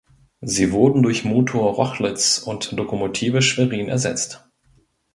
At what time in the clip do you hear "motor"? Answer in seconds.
1.25-1.73